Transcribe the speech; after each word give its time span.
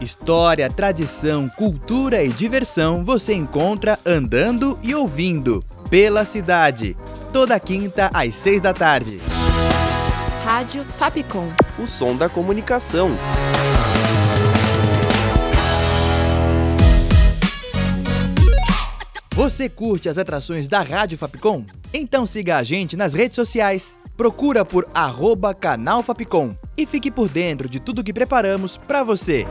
História, 0.00 0.70
tradição, 0.70 1.48
cultura 1.48 2.22
e 2.22 2.28
diversão 2.28 3.04
você 3.04 3.34
encontra 3.34 3.98
andando 4.06 4.78
e 4.80 4.94
ouvindo 4.94 5.64
pela 5.90 6.24
cidade. 6.24 6.96
Toda 7.32 7.58
quinta 7.58 8.08
às 8.14 8.34
seis 8.34 8.60
da 8.60 8.72
tarde. 8.72 9.20
Rádio 10.44 10.84
Fapcom. 10.84 11.48
O 11.78 11.86
som 11.86 12.16
da 12.16 12.28
comunicação. 12.28 13.10
Você 19.34 19.68
curte 19.68 20.08
as 20.08 20.16
atrações 20.16 20.68
da 20.68 20.80
Rádio 20.80 21.18
Fapcom? 21.18 21.64
Então 21.92 22.24
siga 22.24 22.56
a 22.56 22.62
gente 22.62 22.96
nas 22.96 23.14
redes 23.14 23.36
sociais. 23.36 23.98
Procura 24.16 24.64
por 24.64 24.88
arroba 24.94 25.54
canal 25.54 26.02
Fapcom 26.02 26.56
e 26.76 26.86
fique 26.86 27.10
por 27.10 27.28
dentro 27.28 27.68
de 27.68 27.80
tudo 27.80 28.02
que 28.02 28.12
preparamos 28.12 28.76
para 28.76 29.04
você. 29.04 29.46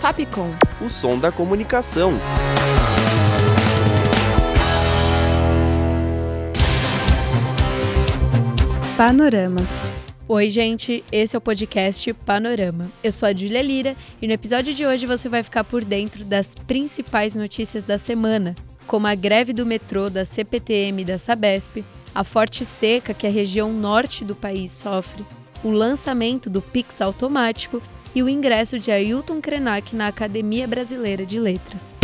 Fapcom. 0.00 0.48
O 0.80 0.88
som 0.88 1.18
da 1.18 1.30
comunicação. 1.30 2.12
Panorama. 8.96 9.60
Oi, 10.26 10.48
gente, 10.48 11.04
esse 11.12 11.36
é 11.36 11.38
o 11.38 11.40
podcast 11.40 12.14
Panorama. 12.14 12.90
Eu 13.04 13.12
sou 13.12 13.28
a 13.28 13.34
Julia 13.34 13.60
Lira 13.60 13.94
e 14.22 14.26
no 14.26 14.32
episódio 14.32 14.72
de 14.72 14.86
hoje 14.86 15.04
você 15.04 15.28
vai 15.28 15.42
ficar 15.42 15.64
por 15.64 15.84
dentro 15.84 16.24
das 16.24 16.54
principais 16.54 17.34
notícias 17.34 17.84
da 17.84 17.98
semana, 17.98 18.54
como 18.86 19.06
a 19.06 19.14
greve 19.14 19.52
do 19.52 19.66
metrô 19.66 20.08
da 20.08 20.24
CPTM 20.24 21.02
e 21.02 21.04
da 21.04 21.18
Sabesp, 21.18 21.84
a 22.14 22.24
forte 22.24 22.64
seca 22.64 23.12
que 23.12 23.26
a 23.26 23.30
região 23.30 23.70
norte 23.70 24.24
do 24.24 24.34
país 24.34 24.72
sofre, 24.72 25.26
o 25.62 25.70
lançamento 25.70 26.48
do 26.48 26.62
Pix 26.62 27.02
automático 27.02 27.82
e 28.14 28.22
o 28.22 28.28
ingresso 28.28 28.78
de 28.78 28.90
Ailton 28.90 29.40
Krenak 29.40 29.94
na 29.94 30.08
Academia 30.08 30.66
Brasileira 30.66 31.24
de 31.24 31.38
Letras. 31.38 31.96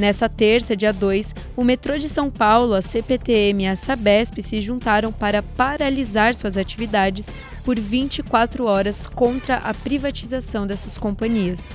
Nessa 0.00 0.30
terça, 0.30 0.74
dia 0.74 0.94
2, 0.94 1.34
o 1.54 1.62
metrô 1.62 1.98
de 1.98 2.08
São 2.08 2.30
Paulo, 2.30 2.72
a 2.72 2.80
CPTM 2.80 3.64
e 3.64 3.66
a 3.66 3.76
Sabesp 3.76 4.40
se 4.40 4.62
juntaram 4.62 5.12
para 5.12 5.42
paralisar 5.42 6.34
suas 6.34 6.56
atividades 6.56 7.28
por 7.66 7.78
24 7.78 8.64
horas 8.64 9.06
contra 9.06 9.56
a 9.56 9.74
privatização 9.74 10.66
dessas 10.66 10.96
companhias. 10.96 11.70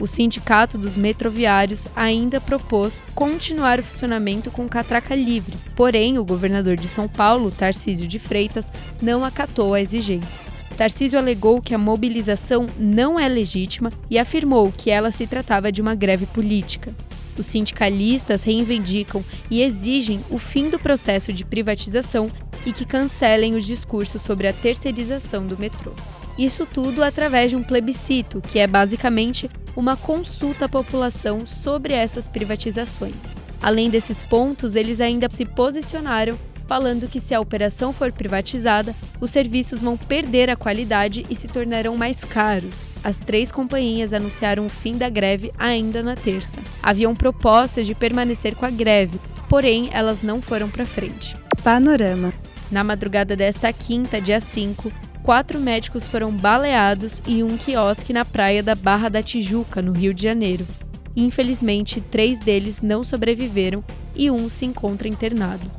O 0.00 0.06
Sindicato 0.06 0.78
dos 0.78 0.96
Metroviários 0.96 1.88
ainda 1.94 2.40
propôs 2.40 3.02
continuar 3.14 3.80
o 3.80 3.82
funcionamento 3.82 4.50
com 4.50 4.66
catraca 4.66 5.14
livre, 5.14 5.58
porém, 5.76 6.18
o 6.18 6.24
governador 6.24 6.76
de 6.76 6.88
São 6.88 7.06
Paulo, 7.06 7.50
Tarcísio 7.50 8.08
de 8.08 8.18
Freitas, 8.18 8.72
não 9.02 9.24
acatou 9.24 9.74
a 9.74 9.80
exigência. 9.80 10.47
Tarcísio 10.78 11.18
alegou 11.18 11.60
que 11.60 11.74
a 11.74 11.78
mobilização 11.78 12.68
não 12.78 13.18
é 13.18 13.28
legítima 13.28 13.90
e 14.08 14.16
afirmou 14.16 14.70
que 14.70 14.90
ela 14.90 15.10
se 15.10 15.26
tratava 15.26 15.72
de 15.72 15.82
uma 15.82 15.92
greve 15.92 16.24
política. 16.24 16.94
Os 17.36 17.48
sindicalistas 17.48 18.44
reivindicam 18.44 19.24
e 19.50 19.60
exigem 19.60 20.24
o 20.30 20.38
fim 20.38 20.70
do 20.70 20.78
processo 20.78 21.32
de 21.32 21.44
privatização 21.44 22.30
e 22.64 22.72
que 22.72 22.84
cancelem 22.84 23.56
os 23.56 23.66
discursos 23.66 24.22
sobre 24.22 24.46
a 24.46 24.52
terceirização 24.52 25.44
do 25.44 25.58
metrô. 25.58 25.92
Isso 26.38 26.64
tudo 26.64 27.02
através 27.02 27.50
de 27.50 27.56
um 27.56 27.62
plebiscito, 27.64 28.40
que 28.40 28.60
é 28.60 28.66
basicamente 28.68 29.50
uma 29.74 29.96
consulta 29.96 30.66
à 30.66 30.68
população 30.68 31.44
sobre 31.44 31.92
essas 31.92 32.28
privatizações. 32.28 33.34
Além 33.60 33.90
desses 33.90 34.22
pontos, 34.22 34.76
eles 34.76 35.00
ainda 35.00 35.28
se 35.28 35.44
posicionaram 35.44 36.38
falando 36.68 37.08
que 37.08 37.18
se 37.18 37.34
a 37.34 37.40
operação 37.40 37.94
for 37.94 38.12
privatizada, 38.12 38.94
os 39.18 39.30
serviços 39.30 39.80
vão 39.80 39.96
perder 39.96 40.50
a 40.50 40.56
qualidade 40.56 41.24
e 41.30 41.34
se 41.34 41.48
tornarão 41.48 41.96
mais 41.96 42.24
caros. 42.24 42.86
As 43.02 43.16
três 43.16 43.50
companhias 43.50 44.12
anunciaram 44.12 44.66
o 44.66 44.68
fim 44.68 44.98
da 44.98 45.08
greve 45.08 45.50
ainda 45.58 46.02
na 46.02 46.14
terça. 46.14 46.60
Haviam 46.82 47.16
propostas 47.16 47.86
de 47.86 47.94
permanecer 47.94 48.54
com 48.54 48.66
a 48.66 48.70
greve, 48.70 49.18
porém 49.48 49.88
elas 49.92 50.22
não 50.22 50.42
foram 50.42 50.68
para 50.68 50.84
frente. 50.84 51.34
Panorama. 51.64 52.32
Na 52.70 52.84
madrugada 52.84 53.34
desta 53.34 53.72
quinta, 53.72 54.20
dia 54.20 54.38
5, 54.38 54.92
quatro 55.22 55.58
médicos 55.58 56.06
foram 56.06 56.30
baleados 56.30 57.22
em 57.26 57.42
um 57.42 57.56
quiosque 57.56 58.12
na 58.12 58.26
praia 58.26 58.62
da 58.62 58.74
Barra 58.74 59.08
da 59.08 59.22
Tijuca, 59.22 59.80
no 59.80 59.92
Rio 59.92 60.12
de 60.12 60.22
Janeiro. 60.22 60.66
Infelizmente, 61.16 62.00
três 62.00 62.38
deles 62.40 62.82
não 62.82 63.02
sobreviveram 63.02 63.82
e 64.14 64.30
um 64.30 64.50
se 64.50 64.66
encontra 64.66 65.08
internado. 65.08 65.77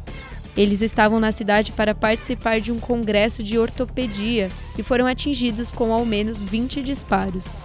Eles 0.60 0.82
estavam 0.82 1.22
na 1.22 1.32
cidade 1.32 1.72
para 1.72 1.96
participar 1.96 2.60
de 2.60 2.70
um 2.70 2.82
congresso 2.82 3.42
de 3.42 3.58
ortopedia 3.58 4.50
e 4.78 4.84
foram 4.84 5.08
atingidos 5.08 5.72
com 5.72 5.94
ao 5.94 6.06
menos 6.06 6.42
20 6.42 6.82
disparos. 6.82 7.56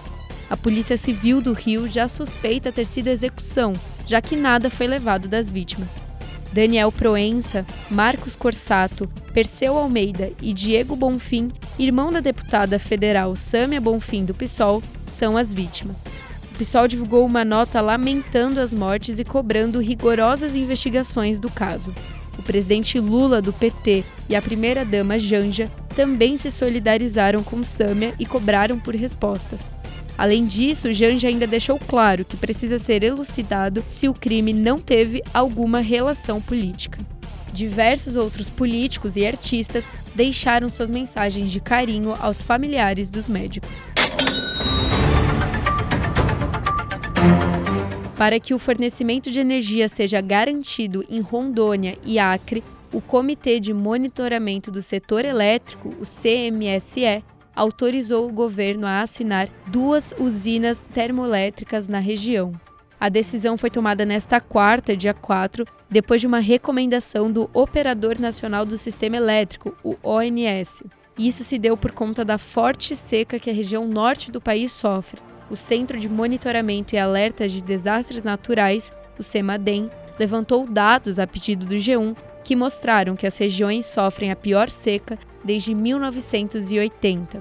A 0.49 0.57
Polícia 0.57 0.97
Civil 0.97 1.41
do 1.41 1.53
Rio 1.53 1.89
já 1.89 2.07
suspeita 2.07 2.71
ter 2.71 2.85
sido 2.85 3.09
execução, 3.09 3.73
já 4.07 4.21
que 4.21 4.37
nada 4.37 4.71
foi 4.71 4.87
levado 4.87 5.27
das 5.27 5.51
vítimas. 5.51 6.01
Daniel 6.53 6.93
Proença, 6.93 7.67
Marcos 7.91 8.37
Corsato, 8.37 9.11
Perseu 9.33 9.77
Almeida 9.77 10.31
e 10.41 10.53
Diego 10.53 10.95
Bonfim, 10.95 11.51
irmão 11.77 12.13
da 12.13 12.21
deputada 12.21 12.79
federal 12.79 13.35
Sâmia 13.35 13.81
Bonfim 13.81 14.25
do 14.25 14.33
PSOL, 14.33 14.81
são 15.09 15.37
as 15.37 15.53
vítimas. 15.53 16.05
O 16.53 16.59
PSOL 16.59 16.87
divulgou 16.87 17.27
uma 17.27 17.45
nota 17.45 17.81
lamentando 17.81 18.61
as 18.61 18.73
mortes 18.73 19.19
e 19.19 19.25
cobrando 19.25 19.81
rigorosas 19.81 20.55
investigações 20.55 21.41
do 21.41 21.51
caso. 21.51 21.93
O 22.39 22.43
presidente 22.43 22.99
Lula, 22.99 23.41
do 23.41 23.53
PT, 23.53 24.05
e 24.29 24.37
a 24.37 24.43
primeira-dama 24.43 25.19
Janja 25.19 25.71
também 25.95 26.37
se 26.37 26.51
solidarizaram 26.51 27.43
com 27.43 27.63
Sâmia 27.63 28.15
e 28.19 28.27
cobraram 28.27 28.79
por 28.79 28.95
respostas. 28.95 29.71
Além 30.17 30.47
disso, 30.47 30.93
Janja 30.93 31.29
ainda 31.29 31.47
deixou 31.47 31.79
claro 31.79 32.25
que 32.25 32.37
precisa 32.37 32.79
ser 32.79 33.03
elucidado 33.03 33.85
se 33.89 34.09
o 34.09 34.15
crime 34.15 34.53
não 34.53 34.79
teve 34.79 35.23
alguma 35.33 35.81
relação 35.81 36.41
política. 36.41 36.99
Diversos 37.53 38.17
outros 38.17 38.51
políticos 38.51 39.17
e 39.17 39.27
artistas 39.27 39.85
deixaram 40.15 40.69
suas 40.69 40.91
mensagens 40.91 41.51
de 41.51 41.61
carinho 41.61 42.15
aos 42.21 42.43
familiares 42.43 43.11
dos 43.11 43.29
médicos. 43.29 43.87
Para 48.25 48.41
que 48.41 48.55
o 48.55 48.59
fornecimento 48.59 49.31
de 49.31 49.39
energia 49.39 49.87
seja 49.87 50.19
garantido 50.19 51.05
em 51.11 51.21
Rondônia 51.21 51.99
e 52.03 52.19
Acre, 52.19 52.65
o 52.91 52.99
Comitê 52.99 53.61
de 53.61 53.75
Monitoramento 53.75 54.71
do 54.71 54.81
Setor 54.81 55.27
Elétrico, 55.27 55.91
o 56.01 56.05
CMSE, 56.07 57.23
autorizou 57.55 58.27
o 58.27 58.33
governo 58.33 58.87
a 58.87 59.03
assinar 59.03 59.51
duas 59.67 60.15
usinas 60.19 60.87
termoelétricas 60.95 61.87
na 61.87 61.99
região. 61.99 62.59
A 62.99 63.11
decisão 63.11 63.59
foi 63.59 63.69
tomada 63.69 64.07
nesta 64.07 64.41
quarta, 64.41 64.97
dia 64.97 65.13
4, 65.13 65.67
depois 65.91 66.23
de 66.23 66.27
uma 66.27 66.39
recomendação 66.39 67.31
do 67.31 67.51
Operador 67.53 68.19
Nacional 68.19 68.65
do 68.65 68.79
Sistema 68.79 69.19
Elétrico, 69.19 69.77
o 69.85 69.99
ONS. 70.03 70.83
Isso 71.19 71.45
se 71.45 71.59
deu 71.59 71.77
por 71.77 71.93
conta 71.93 72.25
da 72.25 72.39
forte 72.39 72.97
seca 72.97 73.39
que 73.39 73.51
a 73.51 73.55
região 73.55 73.87
norte 73.87 74.33
do 74.33 74.41
país 74.41 74.73
sofre 74.73 75.21
o 75.55 75.57
Centro 75.57 76.01
de 76.01 76.09
Monitoramento 76.09 76.97
e 76.97 76.99
Alertas 76.99 77.53
de 77.53 77.63
Desastres 77.63 78.25
Naturais, 78.25 78.93
o 79.17 79.23
CEMADEM, 79.23 79.89
levantou 80.19 80.67
dados 80.67 81.21
a 81.21 81.29
pedido 81.29 81.65
do 81.65 81.77
G1 81.77 82.17
que 82.43 82.57
mostraram 82.57 83.15
que 83.15 83.25
as 83.25 83.39
regiões 83.39 83.87
sofrem 83.87 84.33
a 84.33 84.37
pior 84.37 84.69
seca 84.69 85.17
desde 85.45 85.73
1980. 85.73 87.39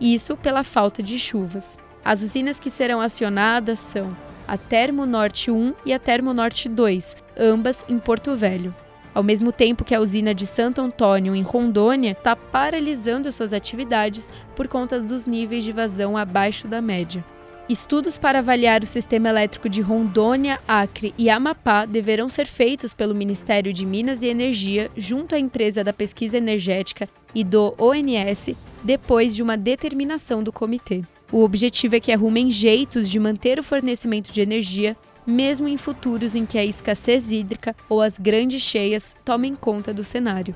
Isso 0.00 0.36
pela 0.36 0.62
falta 0.62 1.02
de 1.02 1.18
chuvas. 1.18 1.76
As 2.04 2.22
usinas 2.22 2.60
que 2.60 2.70
serão 2.70 3.00
acionadas 3.00 3.80
são 3.80 4.16
a 4.46 4.56
Termo 4.56 5.04
Norte 5.04 5.50
1 5.50 5.74
e 5.84 5.92
a 5.92 5.98
Termo 5.98 6.32
Norte 6.32 6.68
2, 6.68 7.16
ambas 7.36 7.84
em 7.88 7.98
Porto 7.98 8.36
Velho. 8.36 8.72
Ao 9.12 9.24
mesmo 9.24 9.50
tempo 9.50 9.82
que 9.82 9.94
a 9.94 10.00
usina 10.00 10.32
de 10.32 10.46
Santo 10.46 10.80
Antônio, 10.80 11.34
em 11.34 11.42
Rondônia, 11.42 12.12
está 12.12 12.36
paralisando 12.36 13.32
suas 13.32 13.52
atividades 13.52 14.30
por 14.54 14.68
conta 14.68 15.00
dos 15.00 15.26
níveis 15.26 15.64
de 15.64 15.72
vazão 15.72 16.16
abaixo 16.16 16.68
da 16.68 16.80
média. 16.80 17.24
Estudos 17.68 18.16
para 18.16 18.38
avaliar 18.38 18.84
o 18.84 18.86
sistema 18.86 19.28
elétrico 19.28 19.68
de 19.68 19.80
Rondônia, 19.80 20.60
Acre 20.68 21.12
e 21.18 21.28
Amapá 21.28 21.84
deverão 21.84 22.28
ser 22.28 22.46
feitos 22.46 22.94
pelo 22.94 23.12
Ministério 23.12 23.72
de 23.72 23.84
Minas 23.84 24.22
e 24.22 24.28
Energia 24.28 24.88
junto 24.96 25.34
à 25.34 25.38
empresa 25.38 25.82
da 25.82 25.92
pesquisa 25.92 26.36
energética 26.36 27.08
e 27.34 27.42
do 27.42 27.74
ONS 27.76 28.54
depois 28.84 29.34
de 29.34 29.42
uma 29.42 29.56
determinação 29.56 30.44
do 30.44 30.52
comitê. 30.52 31.02
O 31.32 31.42
objetivo 31.42 31.96
é 31.96 32.00
que 32.00 32.12
arrumem 32.12 32.52
jeitos 32.52 33.10
de 33.10 33.18
manter 33.18 33.58
o 33.58 33.64
fornecimento 33.64 34.32
de 34.32 34.40
energia, 34.40 34.96
mesmo 35.26 35.66
em 35.66 35.76
futuros 35.76 36.36
em 36.36 36.46
que 36.46 36.58
a 36.58 36.64
escassez 36.64 37.32
hídrica 37.32 37.74
ou 37.88 38.00
as 38.00 38.16
grandes 38.16 38.62
cheias 38.62 39.16
tomem 39.24 39.56
conta 39.56 39.92
do 39.92 40.04
cenário. 40.04 40.54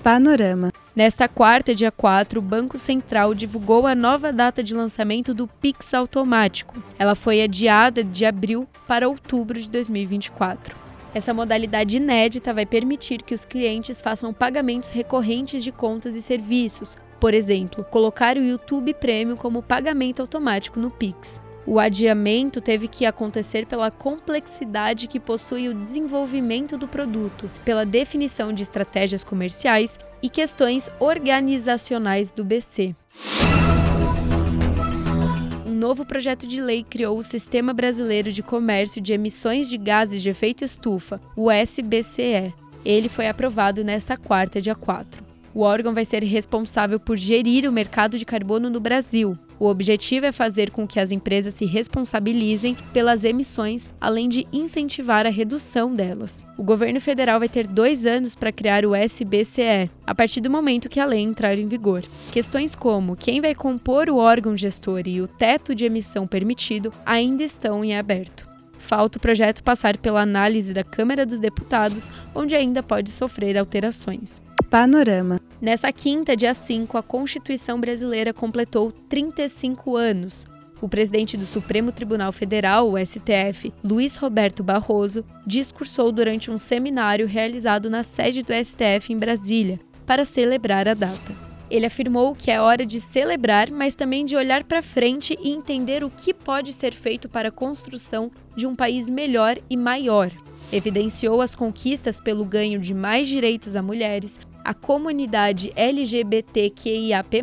Panorama. 0.00 0.71
Nesta 0.94 1.26
quarta, 1.26 1.74
dia 1.74 1.90
4, 1.90 2.38
o 2.38 2.42
Banco 2.42 2.76
Central 2.76 3.32
divulgou 3.34 3.86
a 3.86 3.94
nova 3.94 4.30
data 4.30 4.62
de 4.62 4.74
lançamento 4.74 5.32
do 5.32 5.48
Pix 5.48 5.94
automático. 5.94 6.82
Ela 6.98 7.14
foi 7.14 7.42
adiada 7.42 8.04
de 8.04 8.26
abril 8.26 8.68
para 8.86 9.08
outubro 9.08 9.58
de 9.58 9.70
2024. 9.70 10.76
Essa 11.14 11.32
modalidade 11.32 11.96
inédita 11.96 12.52
vai 12.52 12.66
permitir 12.66 13.22
que 13.22 13.34
os 13.34 13.46
clientes 13.46 14.02
façam 14.02 14.34
pagamentos 14.34 14.90
recorrentes 14.90 15.64
de 15.64 15.72
contas 15.72 16.14
e 16.14 16.20
serviços, 16.20 16.94
por 17.18 17.32
exemplo, 17.32 17.84
colocar 17.84 18.36
o 18.36 18.44
YouTube 18.44 18.92
Premium 18.92 19.36
como 19.36 19.62
pagamento 19.62 20.20
automático 20.20 20.78
no 20.78 20.90
Pix. 20.90 21.40
O 21.66 21.78
adiamento 21.78 22.60
teve 22.60 22.86
que 22.86 23.06
acontecer 23.06 23.64
pela 23.64 23.90
complexidade 23.90 25.08
que 25.08 25.20
possui 25.20 25.70
o 25.70 25.74
desenvolvimento 25.74 26.76
do 26.76 26.86
produto, 26.86 27.50
pela 27.64 27.86
definição 27.86 28.52
de 28.52 28.62
estratégias 28.62 29.24
comerciais 29.24 29.98
e 30.22 30.28
questões 30.28 30.88
organizacionais 31.00 32.30
do 32.30 32.44
BC. 32.44 32.94
Um 35.66 35.74
novo 35.74 36.06
projeto 36.06 36.46
de 36.46 36.60
lei 36.60 36.84
criou 36.84 37.18
o 37.18 37.22
Sistema 37.22 37.72
Brasileiro 37.72 38.30
de 38.30 38.42
Comércio 38.42 39.00
de 39.00 39.12
Emissões 39.12 39.68
de 39.68 39.76
Gases 39.76 40.22
de 40.22 40.30
Efeito 40.30 40.64
Estufa, 40.64 41.20
o 41.36 41.50
SBCE. 41.50 42.54
Ele 42.84 43.08
foi 43.08 43.28
aprovado 43.28 43.82
nesta 43.82 44.16
quarta, 44.16 44.60
dia 44.60 44.74
4. 44.74 45.22
O 45.54 45.60
órgão 45.60 45.92
vai 45.92 46.04
ser 46.04 46.22
responsável 46.22 46.98
por 46.98 47.16
gerir 47.16 47.68
o 47.68 47.72
mercado 47.72 48.16
de 48.16 48.24
carbono 48.24 48.70
no 48.70 48.80
Brasil. 48.80 49.34
O 49.62 49.68
objetivo 49.68 50.26
é 50.26 50.32
fazer 50.32 50.72
com 50.72 50.88
que 50.88 50.98
as 50.98 51.12
empresas 51.12 51.54
se 51.54 51.64
responsabilizem 51.64 52.76
pelas 52.92 53.22
emissões, 53.22 53.88
além 54.00 54.28
de 54.28 54.44
incentivar 54.52 55.24
a 55.24 55.30
redução 55.30 55.94
delas. 55.94 56.44
O 56.58 56.64
governo 56.64 57.00
federal 57.00 57.38
vai 57.38 57.48
ter 57.48 57.68
dois 57.68 58.04
anos 58.04 58.34
para 58.34 58.50
criar 58.50 58.84
o 58.84 58.92
SBCE, 58.92 59.88
a 60.04 60.14
partir 60.16 60.40
do 60.40 60.50
momento 60.50 60.88
que 60.88 60.98
a 60.98 61.04
lei 61.04 61.20
entrar 61.20 61.56
em 61.56 61.66
vigor. 61.66 62.02
Questões 62.32 62.74
como 62.74 63.14
quem 63.14 63.40
vai 63.40 63.54
compor 63.54 64.10
o 64.10 64.16
órgão 64.16 64.56
gestor 64.56 65.02
e 65.06 65.20
o 65.20 65.28
teto 65.28 65.76
de 65.76 65.84
emissão 65.84 66.26
permitido 66.26 66.92
ainda 67.06 67.44
estão 67.44 67.84
em 67.84 67.96
aberto 67.96 68.50
falta 68.78 69.16
o 69.16 69.20
projeto 69.20 69.62
passar 69.62 69.96
pela 69.96 70.20
análise 70.20 70.74
da 70.74 70.82
Câmara 70.82 71.24
dos 71.24 71.38
Deputados, 71.38 72.10
onde 72.34 72.54
ainda 72.56 72.82
pode 72.82 73.10
sofrer 73.10 73.56
alterações. 73.56 74.42
Panorama. 74.68 75.40
Nessa 75.62 75.92
quinta, 75.92 76.36
dia 76.36 76.54
5, 76.54 76.98
a 76.98 77.04
Constituição 77.04 77.80
brasileira 77.80 78.34
completou 78.34 78.90
35 79.08 79.96
anos. 79.96 80.44
O 80.80 80.88
presidente 80.88 81.36
do 81.36 81.46
Supremo 81.46 81.92
Tribunal 81.92 82.32
Federal, 82.32 82.90
o 82.90 82.98
STF, 82.98 83.72
Luiz 83.84 84.16
Roberto 84.16 84.64
Barroso, 84.64 85.24
discursou 85.46 86.10
durante 86.10 86.50
um 86.50 86.58
seminário 86.58 87.28
realizado 87.28 87.88
na 87.88 88.02
sede 88.02 88.42
do 88.42 88.52
STF 88.52 89.12
em 89.12 89.16
Brasília, 89.16 89.78
para 90.04 90.24
celebrar 90.24 90.88
a 90.88 90.94
data. 90.94 91.32
Ele 91.70 91.86
afirmou 91.86 92.34
que 92.34 92.50
é 92.50 92.60
hora 92.60 92.84
de 92.84 93.00
celebrar, 93.00 93.70
mas 93.70 93.94
também 93.94 94.26
de 94.26 94.34
olhar 94.34 94.64
para 94.64 94.82
frente 94.82 95.38
e 95.40 95.50
entender 95.50 96.02
o 96.02 96.10
que 96.10 96.34
pode 96.34 96.72
ser 96.72 96.92
feito 96.92 97.28
para 97.28 97.50
a 97.50 97.52
construção 97.52 98.32
de 98.56 98.66
um 98.66 98.74
país 98.74 99.08
melhor 99.08 99.56
e 99.70 99.76
maior. 99.76 100.32
Evidenciou 100.72 101.40
as 101.40 101.54
conquistas 101.54 102.18
pelo 102.20 102.44
ganho 102.44 102.80
de 102.80 102.92
mais 102.92 103.28
direitos 103.28 103.76
a 103.76 103.82
mulheres, 103.82 104.40
à 104.64 104.74
comunidade 104.74 105.72
LGBTQIAP+, 105.76 107.42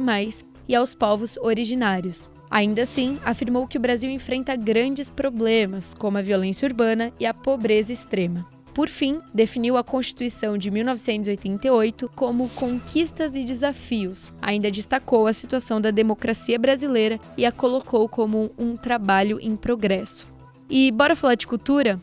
e 0.70 0.76
aos 0.76 0.94
povos 0.94 1.36
originários. 1.38 2.30
Ainda 2.50 2.84
assim, 2.84 3.20
afirmou 3.26 3.68
que 3.68 3.78
o 3.78 3.82
Brasil 3.82 4.10
enfrenta 4.10 4.56
grandes 4.56 5.10
problemas, 5.10 5.94
como 5.94 6.18
a 6.18 6.22
violência 6.22 6.68
urbana 6.68 7.12
e 7.20 7.26
a 7.26 7.34
pobreza 7.34 7.92
extrema. 7.92 8.46
Por 8.74 8.88
fim, 8.88 9.20
definiu 9.34 9.78
a 9.78 9.84
Constituição 9.84 10.58
de 10.58 10.72
1988 10.72 12.10
como 12.16 12.48
conquistas 12.50 13.36
e 13.36 13.44
desafios. 13.44 14.32
Ainda 14.42 14.72
destacou 14.72 15.28
a 15.28 15.34
situação 15.34 15.82
da 15.82 15.92
democracia 15.92 16.58
brasileira 16.58 17.20
e 17.36 17.46
a 17.46 17.52
colocou 17.52 18.08
como 18.08 18.52
um 18.58 18.78
trabalho 18.78 19.40
em 19.42 19.56
progresso. 19.56 20.26
E 20.70 20.92
bora 20.92 21.16
falar 21.16 21.36
de 21.36 21.48
cultura? 21.48 22.00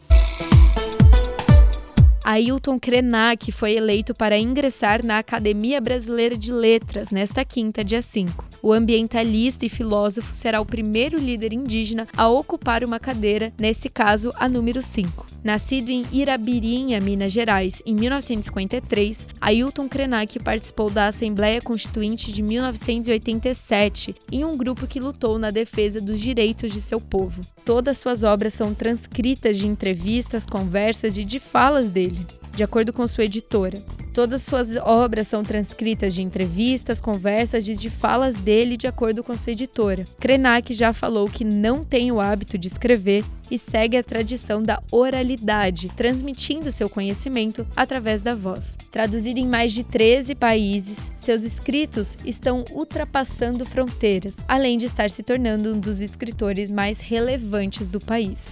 Ailton 2.28 2.76
Krenak 2.76 3.52
foi 3.52 3.76
eleito 3.76 4.12
para 4.12 4.37
ingressar 4.37 5.06
na 5.06 5.19
Academia 5.19 5.81
Brasileira 5.81 6.37
de 6.37 6.52
Letras 6.52 7.11
nesta 7.11 7.44
quinta, 7.44 7.84
dia 7.84 8.02
5. 8.02 8.44
O 8.61 8.73
ambientalista 8.73 9.64
e 9.64 9.69
filósofo 9.69 10.34
será 10.34 10.61
o 10.61 10.67
primeiro 10.67 11.17
líder 11.20 11.52
indígena 11.52 12.08
a 12.17 12.28
ocupar 12.28 12.82
uma 12.82 12.99
cadeira, 12.99 13.52
nesse 13.56 13.88
caso 13.88 14.32
a 14.34 14.49
número 14.49 14.82
5. 14.82 15.36
Nascido 15.46 15.90
em 15.90 16.04
Irabirinha, 16.12 17.00
Minas 17.00 17.32
Gerais, 17.32 17.81
em 17.87 17.94
1953, 17.94 19.28
Ailton 19.40 19.88
Krenak 19.88 20.40
participou 20.40 20.90
da 20.90 21.06
Assembleia 21.06 21.62
Constituinte 21.62 22.32
de 22.32 22.43
1987, 22.43 24.16
em 24.32 24.44
um 24.44 24.56
grupo 24.56 24.88
que 24.88 24.98
lutou 24.98 25.38
na 25.38 25.52
defesa 25.52 26.00
dos 26.00 26.19
direitos 26.19 26.72
de 26.72 26.81
seu 26.81 27.00
povo. 27.00 27.43
Todas 27.64 27.98
suas 27.98 28.25
obras 28.25 28.54
são 28.54 28.75
transcritas 28.75 29.56
de 29.56 29.69
entrevistas, 29.69 30.46
conversas 30.46 31.16
e 31.16 31.22
de 31.22 31.38
falas 31.38 31.92
dele 31.92 32.26
de 32.56 32.64
acordo 32.64 32.90
com 32.90 33.06
sua 33.06 33.25
editora. 33.25 33.78
Todas 34.16 34.44
suas 34.44 34.74
obras 34.76 35.28
são 35.28 35.42
transcritas 35.42 36.14
de 36.14 36.22
entrevistas, 36.22 37.02
conversas 37.02 37.68
e 37.68 37.74
de 37.74 37.90
falas 37.90 38.36
dele, 38.36 38.74
de 38.74 38.86
acordo 38.86 39.22
com 39.22 39.36
sua 39.36 39.52
editora. 39.52 40.04
Krenak 40.18 40.72
já 40.72 40.94
falou 40.94 41.28
que 41.28 41.44
não 41.44 41.84
tem 41.84 42.10
o 42.10 42.18
hábito 42.18 42.56
de 42.56 42.66
escrever 42.66 43.22
e 43.50 43.58
segue 43.58 43.94
a 43.94 44.02
tradição 44.02 44.62
da 44.62 44.82
oralidade, 44.90 45.90
transmitindo 45.90 46.72
seu 46.72 46.88
conhecimento 46.88 47.66
através 47.76 48.22
da 48.22 48.34
voz. 48.34 48.78
Traduzido 48.90 49.38
em 49.38 49.46
mais 49.46 49.74
de 49.74 49.84
13 49.84 50.34
países, 50.34 51.12
seus 51.14 51.42
escritos 51.42 52.16
estão 52.24 52.64
ultrapassando 52.72 53.66
fronteiras, 53.66 54.38
além 54.48 54.78
de 54.78 54.86
estar 54.86 55.10
se 55.10 55.22
tornando 55.22 55.74
um 55.74 55.78
dos 55.78 56.00
escritores 56.00 56.70
mais 56.70 57.00
relevantes 57.00 57.90
do 57.90 58.00
país 58.00 58.50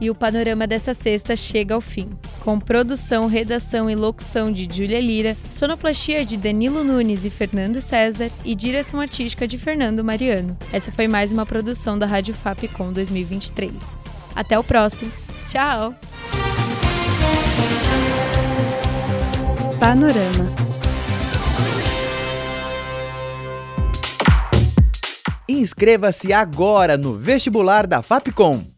e 0.00 0.10
o 0.10 0.14
panorama 0.14 0.66
dessa 0.66 0.94
sexta 0.94 1.36
chega 1.36 1.74
ao 1.74 1.80
fim. 1.80 2.10
Com 2.40 2.58
produção, 2.58 3.26
redação 3.26 3.90
e 3.90 3.94
locução 3.94 4.52
de 4.52 4.64
Júlia 4.64 5.00
Lira, 5.00 5.36
sonoplastia 5.50 6.24
de 6.24 6.36
Danilo 6.36 6.84
Nunes 6.84 7.24
e 7.24 7.30
Fernando 7.30 7.80
César 7.80 8.30
e 8.44 8.54
direção 8.54 9.00
artística 9.00 9.46
de 9.46 9.58
Fernando 9.58 10.04
Mariano. 10.04 10.56
Essa 10.72 10.92
foi 10.92 11.08
mais 11.08 11.32
uma 11.32 11.44
produção 11.44 11.98
da 11.98 12.06
Rádio 12.06 12.34
Fapcom 12.34 12.92
2023. 12.92 13.72
Até 14.34 14.58
o 14.58 14.64
próximo. 14.64 15.10
Tchau! 15.46 15.94
Panorama. 19.80 20.68
Inscreva-se 25.48 26.32
agora 26.32 26.98
no 26.98 27.14
vestibular 27.14 27.86
da 27.86 28.02
Fapcom. 28.02 28.77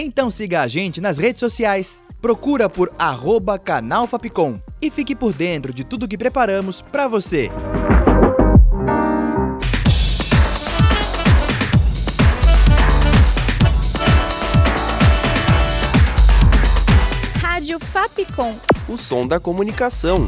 Então 0.00 0.30
siga 0.30 0.60
a 0.62 0.68
gente 0.68 1.00
nas 1.00 1.18
redes 1.18 1.40
sociais. 1.40 2.04
Procura 2.22 2.70
por 2.70 2.92
arroba 2.96 3.58
canal 3.58 4.06
Fapcom 4.06 4.60
e 4.80 4.92
fique 4.92 5.12
por 5.12 5.32
dentro 5.32 5.72
de 5.72 5.82
tudo 5.82 6.06
que 6.06 6.16
preparamos 6.16 6.80
para 6.80 7.08
você. 7.08 7.50
Rádio 17.42 17.80
Fapcom. 17.80 18.54
O 18.88 18.96
som 18.96 19.26
da 19.26 19.40
comunicação. 19.40 20.24